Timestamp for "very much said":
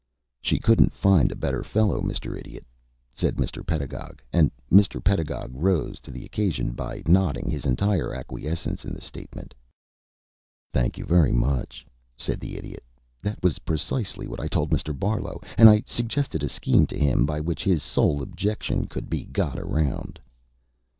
11.05-12.39